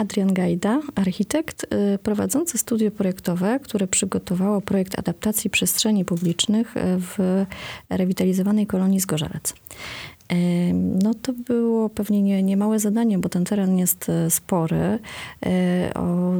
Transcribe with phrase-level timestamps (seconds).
[0.00, 1.64] Adrian Gajda, architekt
[1.94, 7.44] y, prowadzący studio projektowe, które przygotowało projekt adaptacji przestrzeni publicznych w
[7.90, 9.54] rewitalizowanej kolonii Zgorzelec.
[11.02, 14.98] No to było pewnie nie, niemałe zadanie, bo ten teren jest e, spory,
[15.46, 16.32] e, o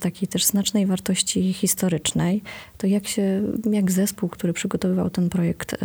[0.00, 2.42] takiej też znacznej wartości historycznej.
[2.78, 5.76] To jak się, jak zespół, który przygotowywał ten projekt,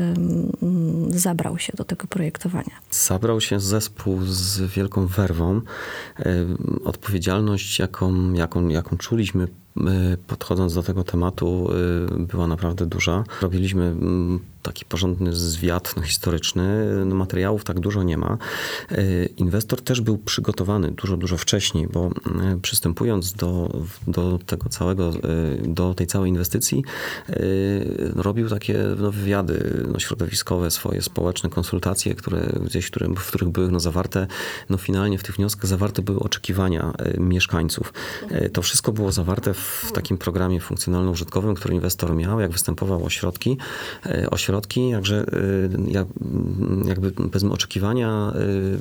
[1.10, 2.80] zabrał się do tego projektowania?
[2.92, 5.62] Zabrał się zespół z wielką werwą.
[6.84, 9.48] Odpowiedzialność, jaką, jaką, jaką czuliśmy
[10.28, 11.70] podchodząc do tego tematu,
[12.20, 13.24] y, była naprawdę duża.
[13.42, 16.86] Robiliśmy mm, taki porządny zwiat no, historyczny.
[17.06, 18.38] No, materiałów tak dużo nie ma.
[18.92, 22.10] Y, inwestor też był przygotowany dużo, dużo wcześniej, bo
[22.56, 25.12] y, przystępując do, do tego całego,
[25.64, 26.84] do tej całej inwestycji,
[28.16, 33.72] robił takie no, wywiady no, środowiskowe, swoje społeczne konsultacje, które gdzieś, które, w których były
[33.72, 34.28] no, zawarte,
[34.70, 37.94] no finalnie w tych wnioskach zawarte były oczekiwania mieszkańców.
[38.54, 43.10] To wszystko było zawarte w w takim programie funkcjonalno-użytkowym, który inwestor miał, jak występował o
[43.10, 43.58] środki,
[44.06, 45.26] e, o środki, jakże
[45.88, 46.08] jak,
[46.86, 48.34] jakby powiedzmy oczekiwania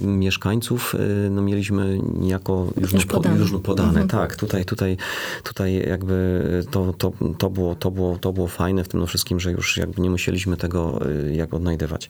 [0.02, 0.96] e, mieszkańców
[1.30, 3.38] no mieliśmy niejako już, już podane.
[3.38, 3.88] Już podane.
[3.88, 4.08] Mhm.
[4.08, 4.96] Tak, tutaj, tutaj,
[5.44, 9.52] tutaj jakby to, to, to, było, to, było, to było fajne w tym wszystkim, że
[9.52, 12.08] już jakby nie musieliśmy tego e, jak odnajdywać.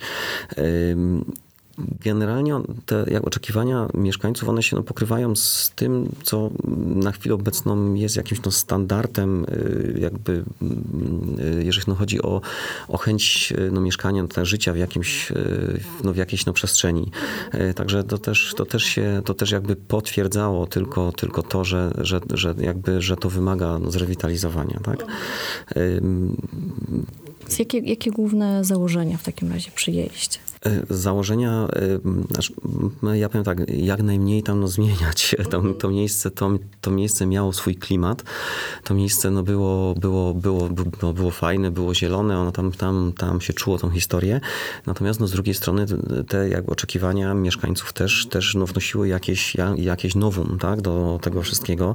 [1.78, 6.50] Generalnie te oczekiwania mieszkańców, one się no, pokrywają z tym, co
[6.86, 10.44] na chwilę obecną jest jakimś no, standardem, y, jakby
[11.38, 12.40] y, jeżeli no, chodzi o,
[12.88, 17.10] o chęć no, mieszkania, no, życia w jakimś, y, no, w jakiejś no, przestrzeni.
[17.74, 22.20] Także to też, to też się, to też jakby potwierdzało tylko, tylko to, że, że,
[22.34, 25.06] że jakby, że to wymaga no, zrewitalizowania, tak?
[27.58, 30.38] Jakie, jakie główne założenia w takim razie przyjęliście?
[30.66, 31.68] E, założenia,
[33.02, 35.36] e, ja powiem tak, jak najmniej tam no, zmieniać.
[35.50, 38.22] Tam, to, miejsce, to, to miejsce miało swój klimat.
[38.84, 43.40] To miejsce no, było, było, było, było, było fajne, było zielone, ono tam, tam, tam
[43.40, 44.40] się czuło tą historię.
[44.86, 45.86] Natomiast no, z drugiej strony
[46.28, 51.94] te jak oczekiwania mieszkańców też, też no, wnosiły jakieś, jakieś nowum tak, do tego wszystkiego.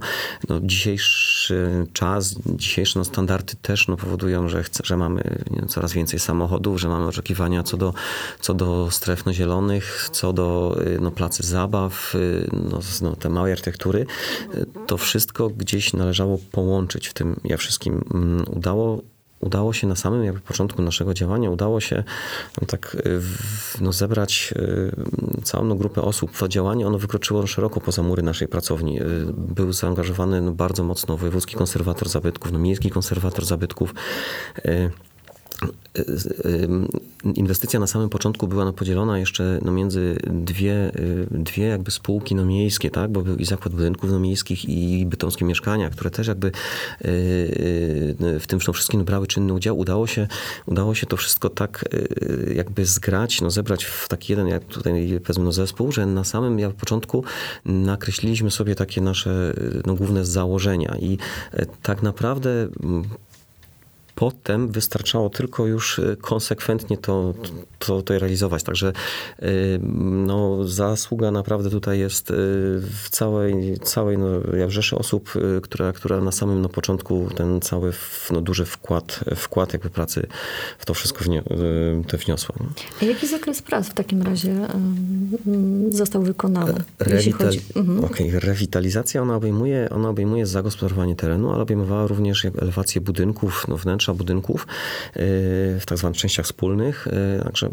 [0.50, 5.22] No, dzisiejszy czas, dzisiejsze no, standardy też no, powodują, że, chce, że mamy
[5.67, 7.94] coraz więcej samochodów, że mamy oczekiwania co do,
[8.39, 8.56] co do
[8.90, 14.06] stref no, zielonych, co do y, no, placy zabaw, y, no, no, te małej architektury,
[14.56, 18.03] y, to wszystko gdzieś należało połączyć w tym ja wszystkim.
[18.13, 19.01] Mm, udało
[19.40, 22.03] udało się na samym jakby początku naszego działania, udało się
[22.62, 22.97] no, tak
[23.81, 24.53] no, zebrać
[25.44, 26.38] całą no, grupę osób.
[26.38, 29.00] To działanie ono wykroczyło szeroko poza mury naszej pracowni.
[29.34, 33.94] Był zaangażowany no, bardzo mocno wojewódzki konserwator zabytków, no, miejski konserwator zabytków.
[37.35, 42.35] Inwestycja na samym początku była no podzielona jeszcze no między dwie, y, dwie jakby spółki
[42.35, 43.12] no miejskie, tak?
[43.12, 47.07] bo był i Zakład Budynków no miejskich i Bytomskie Mieszkania, które też jakby y,
[48.22, 49.78] y, w tym wszystkim brały czynny udział.
[49.78, 50.28] Udało się,
[50.66, 51.85] udało się to wszystko tak
[52.56, 56.59] jakby zgrać, no zebrać w taki jeden, jak tutaj powiedzmy no zespół, że na samym
[56.59, 57.24] jak początku
[57.66, 59.53] nakreśliliśmy sobie takie nasze
[59.85, 61.18] no, główne założenia i
[61.81, 62.68] tak naprawdę
[64.17, 67.33] potem wystarczało tylko już y, konsekwentnie to,
[67.79, 68.63] to, to realizować.
[68.63, 68.94] Także
[69.44, 69.79] y,
[70.28, 72.33] no, zasługa naprawdę tutaj jest y,
[73.03, 74.27] w całej, całej no,
[74.57, 77.94] ja rzeszy osób, która, która na samym no, początku ten cały
[78.31, 80.27] no, duży wkład, wkład jakby pracy
[80.77, 81.41] w to wszystko wni
[82.07, 82.56] te wniosła.
[83.01, 84.67] A jaki zakres prac w takim razie
[85.89, 86.73] został wykonany?
[87.00, 87.47] Rewital...
[87.47, 87.61] Chodzi...
[87.75, 88.06] Mhm.
[88.06, 88.39] Okay.
[88.39, 94.13] Rewitalizacja ona obejmuje, ona obejmuje zagospodarowanie terenu, ale obejmowała również elewację budynków, no, wnętrza wnętrza
[94.13, 95.19] budynków e,
[95.79, 97.07] w tak zwanych częściach wspólnych.
[97.07, 97.72] E, także e,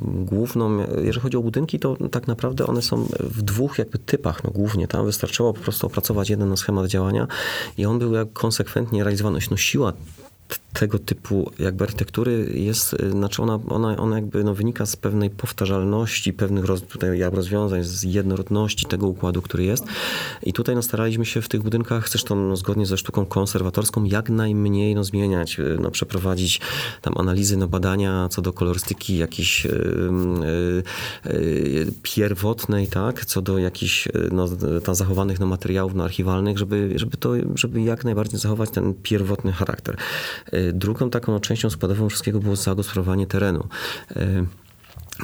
[0.00, 4.50] główną, jeżeli chodzi o budynki, to tak naprawdę one są w dwóch jakby typach, no
[4.50, 7.26] głównie tam wystarczyło po prostu opracować jeden schemat działania
[7.78, 9.38] i on był jak konsekwentnie realizowany.
[9.50, 9.92] No siła
[10.72, 15.30] tego typu jakby architektury jest, y, znaczy ona, ona, ona jakby no wynika z pewnej
[15.30, 16.82] powtarzalności, pewnych roz,
[17.32, 19.84] rozwiązań, z jednorodności tego układu, który jest.
[20.42, 24.30] I tutaj no, staraliśmy się w tych budynkach, zresztą no, zgodnie ze sztuką konserwatorską, jak
[24.30, 26.60] najmniej no, zmieniać, y, no, przeprowadzić
[27.02, 29.72] tam analizy, no, badania co do kolorystyki jakiejś yy,
[31.24, 34.48] yy, pierwotnej, tak, co do jakichś no,
[34.84, 39.52] tam zachowanych no, materiałów no, archiwalnych, żeby, żeby to, żeby jak najbardziej zachować ten pierwotny
[39.52, 39.96] charakter.
[40.54, 43.68] Y, drugą taką częścią składową wszystkiego było zagospodarowanie terenu
[44.16, 44.46] y,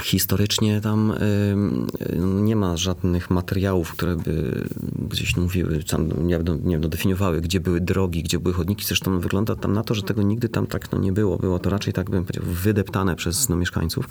[0.03, 4.65] historycznie tam y, nie ma żadnych materiałów, które by
[5.09, 8.85] gdzieś mówiły, tam nie, nie definiowały, gdzie były drogi, gdzie były chodniki.
[8.85, 11.37] Zresztą wygląda tam na to, że tego nigdy tam tak no, nie było.
[11.37, 14.09] Było to raczej, tak bym powiedział, wydeptane przez no, mieszkańców,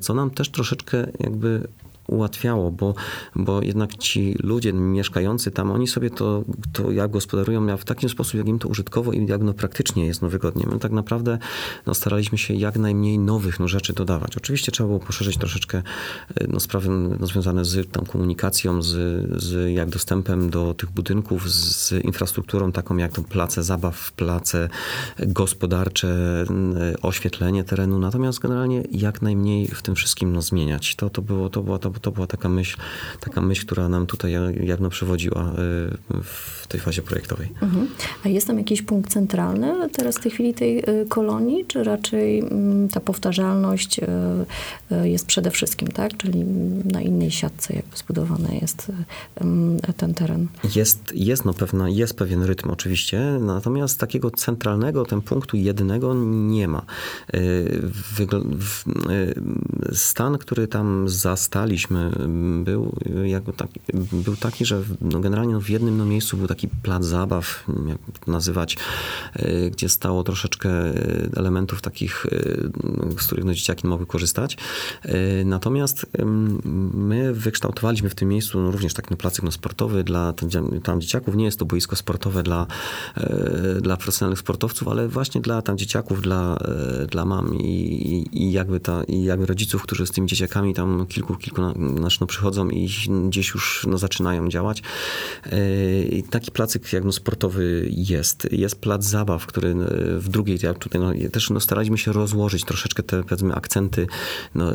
[0.00, 1.68] co nam też troszeczkę jakby
[2.06, 2.94] ułatwiało, bo,
[3.36, 8.34] bo jednak ci ludzie mieszkający tam, oni sobie to, to jak gospodarują w taki sposób,
[8.34, 10.66] jak im to użytkowo i jak no praktycznie jest no wygodnie.
[10.72, 11.38] My tak naprawdę
[11.86, 14.36] no, staraliśmy się jak najmniej nowych no, rzeczy dodawać.
[14.36, 15.82] Oczywiście trzeba było poszerzyć troszeczkę
[16.48, 16.88] no, sprawy
[17.20, 18.96] no, związane z tą komunikacją, z,
[19.42, 24.68] z jak dostępem do tych budynków, z infrastrukturą taką jak to place zabaw, place
[25.18, 26.44] gospodarcze,
[27.02, 27.98] oświetlenie terenu.
[27.98, 30.96] Natomiast generalnie jak najmniej w tym wszystkim no, zmieniać.
[30.96, 32.76] To, to, było, to, była, to, to była taka myśl,
[33.20, 34.32] taka myśl, która nam tutaj
[34.64, 37.48] jakno przewodziła y, w tej fazie projektowej.
[37.62, 37.88] Mhm.
[38.24, 42.38] A jest tam jakiś punkt centralny teraz w tej chwili tej y, kolonii, czy raczej
[42.38, 46.16] mm, ta powtarzalność y, jest przede wszystkim, tak?
[46.16, 46.44] Czyli
[46.84, 48.92] na innej siatce jakby zbudowany jest
[49.96, 50.48] ten teren?
[50.74, 56.68] Jest, jest, no pewna, jest pewien rytm oczywiście, natomiast takiego centralnego, ten punktu jednego nie
[56.68, 56.82] ma.
[59.92, 61.85] Stan, który tam zastaliśmy,
[62.64, 63.80] był, jakby taki,
[64.12, 68.18] był taki, że no generalnie no w jednym no miejscu był taki plac zabaw, jak
[68.24, 68.76] to nazywać,
[69.34, 70.70] e, gdzie stało troszeczkę
[71.36, 74.56] elementów takich, e, z których no dzieciaki mogły korzystać.
[75.44, 76.06] Natomiast
[76.94, 80.34] my wykształtowaliśmy w tym miejscu no również taki no placyk no sportowy dla
[80.82, 81.36] tam dzieciaków.
[81.36, 82.66] Nie jest to boisko sportowe dla,
[83.80, 86.58] dla profesjonalnych sportowców, ale właśnie dla tam dzieciaków, dla,
[87.10, 91.36] dla mam i, i jakby ta, i jakby rodziców, którzy z tymi dzieciakami tam kilku,
[91.36, 91.62] kilku
[91.96, 92.88] znaczy no, przychodzą i
[93.28, 94.82] gdzieś już no, zaczynają działać.
[96.10, 98.52] I taki placyk jak no, sportowy jest.
[98.52, 99.74] Jest plac zabaw, który
[100.18, 104.06] w drugiej, tutaj no, też no, staraliśmy się rozłożyć troszeczkę te powiedzmy akcenty
[104.54, 104.72] no,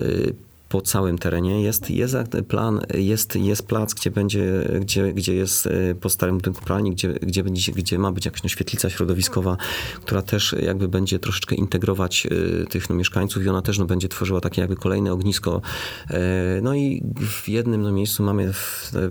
[0.71, 1.61] po całym terenie.
[1.61, 2.15] Jest, jest
[2.47, 4.43] plan, jest, jest plac, gdzie będzie,
[4.81, 8.43] gdzie, gdzie jest e, po starym budynku pralni, gdzie, gdzie, będzie, gdzie ma być jakaś
[8.43, 9.57] no, świetlica środowiskowa,
[10.01, 14.09] która też jakby będzie troszeczkę integrować e, tych no, mieszkańców i ona też no, będzie
[14.09, 15.61] tworzyła takie jakby kolejne ognisko.
[16.09, 16.19] E,
[16.61, 18.53] no i w jednym no, miejscu mamy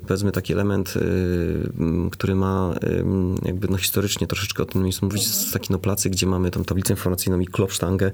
[0.07, 0.95] powiedzmy taki element,
[2.12, 2.75] który ma
[3.45, 5.23] jakby no, historycznie troszeczkę o tym miejscu mówić.
[5.23, 8.11] Jest taki no, placy, gdzie mamy tą tablicę informacyjną i klopsztangę,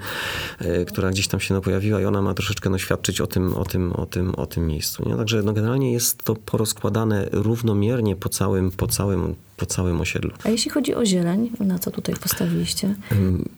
[0.86, 3.64] która gdzieś tam się no, pojawiła i ona ma troszeczkę no, świadczyć o tym, o
[3.64, 5.08] tym, o tym, o tym miejscu.
[5.08, 5.16] Nie?
[5.16, 10.30] Także no, generalnie jest to porozkładane równomiernie po całym, po całym po całym osiedlu.
[10.44, 12.94] A jeśli chodzi o zieleń, na co tutaj postawiliście?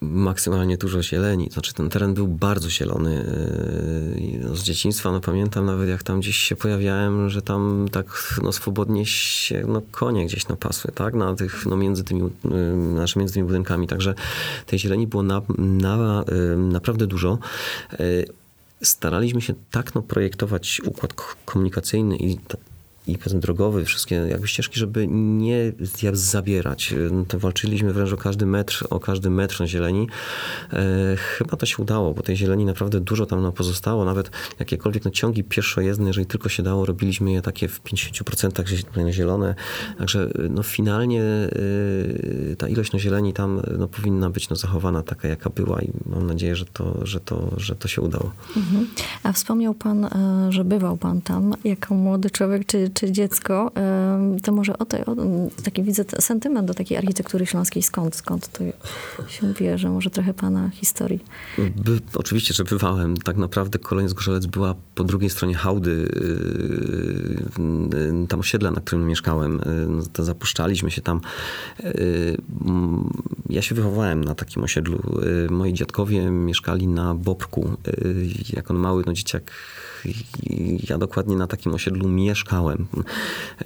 [0.01, 1.51] Maksymalnie dużo zieleni.
[1.53, 3.25] Znaczy ten teren był bardzo zielony.
[4.43, 8.53] Yy, z dzieciństwa no, pamiętam nawet jak tam gdzieś się pojawiałem, że tam tak no,
[8.53, 11.15] swobodnie się no, konie gdzieś napasły, tak?
[11.15, 13.87] Na tych, no, między, tymi, yy, między tymi budynkami.
[13.87, 14.15] Także
[14.67, 17.39] tej zieleni było na, na, yy, naprawdę dużo
[18.83, 21.13] staraliśmy się tak no, projektować układ
[21.45, 22.39] komunikacyjny i
[23.09, 25.73] i powiedzmy drogowy, wszystkie jakby ścieżki, żeby nie
[26.13, 26.95] zabierać.
[27.29, 30.09] To walczyliśmy wręcz o każdy metr, o każdy metr na zieleni.
[30.73, 34.05] E, chyba to się udało, bo tej zieleni naprawdę dużo tam nam pozostało.
[34.05, 39.55] Nawet jakiekolwiek no, ciągi pieszojezdne, jeżeli tylko się dało, robiliśmy je takie w 50% zielone.
[39.99, 45.29] Także no, finalnie e, ta ilość no, zieleni tam no, powinna być no, zachowana taka,
[45.29, 48.33] jaka była i mam nadzieję, że to, że to, że to się udało.
[48.57, 48.87] Mhm.
[49.23, 53.71] A wspomniał pan, e, że bywał pan tam jako młody człowiek, czy, czy dziecko,
[54.43, 55.17] to może o, tej, o
[55.65, 57.83] taki widzę sentyment do takiej architektury śląskiej.
[57.83, 58.65] Skąd, skąd to
[59.29, 59.91] się bierze?
[59.91, 61.25] Może trochę pana historii.
[61.59, 63.17] By, oczywiście, że bywałem.
[63.17, 66.09] Tak naprawdę Kolonia Zgorzelec była po drugiej stronie hałdy
[67.59, 69.61] yy, tam osiedla, na którym mieszkałem.
[69.99, 71.21] Yy, to zapuszczaliśmy się tam.
[71.85, 72.37] Yy,
[73.51, 75.03] ja się wychowałem na takim osiedlu.
[75.51, 77.77] Moi dziadkowie mieszkali na Bobku.
[78.53, 79.53] Jak on mały no, dzieciak
[80.91, 82.87] ja dokładnie na takim osiedlu mieszkałem.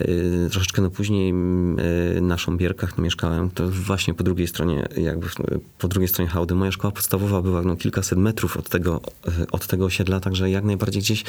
[0.00, 1.34] Y, troszeczkę no później
[2.16, 5.26] y, na Sząbierkach no mieszkałem, to właśnie po drugiej stronie, jakby
[5.78, 6.54] po drugiej stronie hałdy.
[6.54, 9.00] Moja szkoła podstawowa była no kilkaset metrów od tego,
[9.42, 11.24] y, od tego osiedla, także jak najbardziej gdzieś,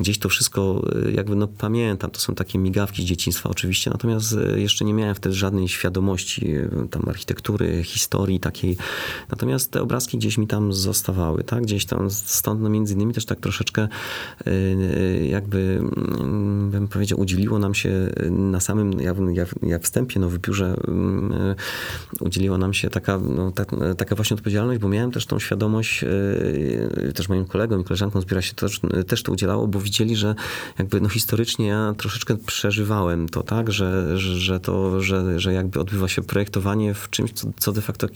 [0.00, 0.82] gdzieś to wszystko
[1.12, 2.10] jakby no pamiętam.
[2.10, 6.54] To są takie migawki z dzieciństwa oczywiście, natomiast jeszcze nie miałem wtedy żadnej świadomości
[6.90, 8.76] tam architektury, historii takiej.
[9.30, 11.62] Natomiast te obrazki gdzieś mi tam zostawały, tak?
[11.62, 13.88] Gdzieś tam stąd no między innymi też tak troszeczkę
[15.28, 15.82] jakby
[16.20, 17.90] mm, bym powiedział, udzieliło nam się
[18.30, 19.14] na samym ja,
[19.62, 20.76] ja wstępie no, w biurze
[22.20, 23.64] y, udzieliła nam się taka, no, ta,
[23.96, 28.42] taka właśnie odpowiedzialność, bo miałem też tą świadomość, y, też moim kolegom i koleżankom zbiera
[28.42, 30.34] się też, też to udzielało, bo widzieli, że
[30.78, 35.80] jakby no, historycznie ja troszeczkę przeżywałem to, tak, że, że, że to, że, że jakby
[35.80, 38.08] odbywa się projektowanie w czymś, co, co de facto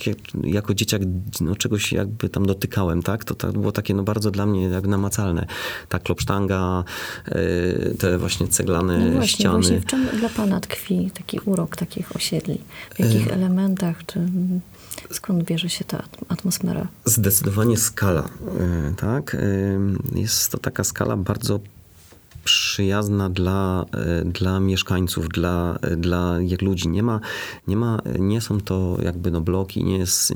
[0.45, 1.03] jako dzieciak
[1.41, 4.89] no, czegoś jakby tam dotykałem, tak, to, to było takie no, bardzo dla mnie jakby
[4.89, 5.47] namacalne.
[5.89, 6.85] Tak, klopsztanga,
[7.99, 9.55] te właśnie ceglane no właśnie, ściany.
[9.55, 12.59] Właśnie, w czym dla pana tkwi taki urok takich osiedli?
[12.95, 13.33] W jakich e...
[13.33, 14.07] elementach?
[14.07, 14.21] Czy
[15.11, 16.89] skąd bierze się ta atmosfera?
[17.05, 18.29] Zdecydowanie skala,
[18.91, 19.37] e, tak?
[20.15, 21.61] Jest to taka skala bardzo
[22.47, 26.89] przyjazna dla, e, dla mieszkańców, dla, e, dla ludzi.
[26.89, 27.21] Nie ma,
[27.69, 30.35] nie ma, nie są to jakby no bloki, nie jest,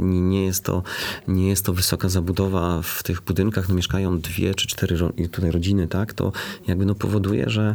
[0.00, 0.82] nie, nie jest to,
[1.28, 4.96] nie jest to wysoka zabudowa w tych budynkach, no mieszkają dwie czy cztery
[5.32, 6.32] tutaj rodziny, tak, to
[6.66, 7.74] jakby no powoduje, że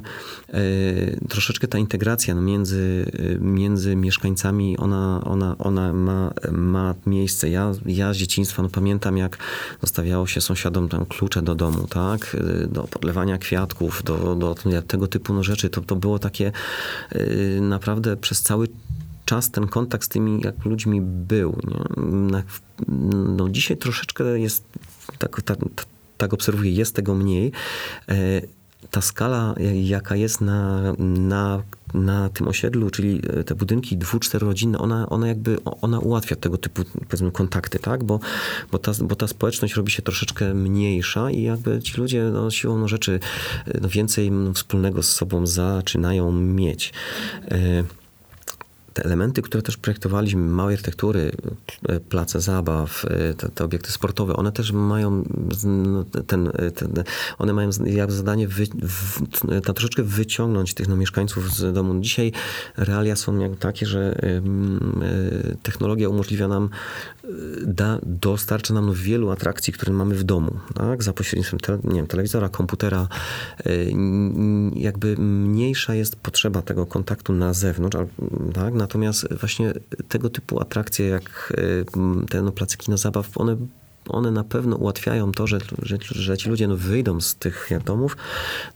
[1.29, 7.49] troszeczkę ta integracja no między, między mieszkańcami, ona, ona, ona ma, ma miejsce.
[7.49, 9.37] Ja, ja z dzieciństwa no pamiętam, jak
[9.81, 12.37] zostawiało się sąsiadom tam klucze do domu, tak,
[12.67, 14.55] do podlewania kwiatów, kwiatków, do, do
[14.87, 15.69] tego typu no rzeczy.
[15.69, 16.51] To, to było takie
[17.15, 18.67] y, naprawdę przez cały
[19.25, 21.57] czas ten kontakt z tymi jak ludźmi był.
[22.31, 22.43] Nie?
[23.37, 24.63] No, dzisiaj troszeczkę jest,
[25.19, 25.57] tak, tak,
[26.17, 27.51] tak obserwuję, jest tego mniej.
[28.09, 28.41] E,
[28.91, 34.79] ta skala, jaka jest na, na, na tym osiedlu, czyli e, te budynki dwu, czterorodzinne,
[34.79, 38.03] ona, ona jakby, ona ułatwia tego typu, powiedzmy, kontakty, tak?
[38.03, 38.19] Bo,
[38.71, 42.77] bo, ta, bo ta społeczność robi się troszeczkę mniejsza i jakby ci ludzie, no, siłą
[42.77, 43.19] no, rzeczy,
[43.67, 46.93] e, no, więcej wspólnego z sobą zaczynają mieć.
[47.51, 47.83] E,
[48.93, 51.31] te elementy, które też projektowaliśmy, małej architektury,
[51.89, 55.23] e, place zabaw, e, te, te obiekty sportowe, one też mają
[55.65, 57.03] no, ten, e, ten
[57.37, 59.21] one mają jak zadanie wy, w,
[59.67, 61.99] na troszeczkę wyciągnąć tych no, mieszkańców z domu.
[61.99, 62.31] Dzisiaj
[62.77, 64.15] realia są jak takie, że
[65.63, 66.69] technologia umożliwia nam,
[67.65, 71.03] da, dostarcza nam wielu atrakcji, które mamy w domu, tak?
[71.03, 73.07] za pośrednictwem te, nie wiem, telewizora, komputera.
[74.75, 77.97] Jakby mniejsza jest potrzeba tego kontaktu na zewnątrz,
[78.53, 78.73] tak?
[78.81, 79.73] Natomiast właśnie
[80.07, 83.57] tego typu atrakcje jak e, te no, placyki na zabaw, one
[84.11, 88.17] one na pewno ułatwiają to, że, że, że ci ludzie no, wyjdą z tych domów,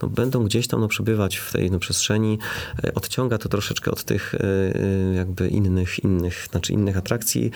[0.02, 2.40] no, będą gdzieś tam no, przebywać w tej no, przestrzeni.
[2.84, 7.52] E, odciąga to troszeczkę od tych e, jakby innych, innych, znaczy innych atrakcji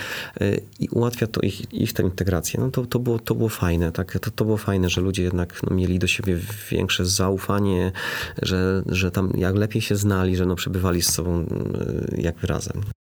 [0.80, 2.60] i ułatwia to ich, ich tę integrację.
[2.60, 4.20] No, to, to, było, to było fajne, tak?
[4.20, 6.40] to, to było fajne, że ludzie jednak no, mieli do siebie
[6.72, 7.92] większe zaufanie,
[8.42, 11.46] że, że tam jak lepiej się znali, że no, przebywali z sobą
[12.18, 13.00] jakby razem.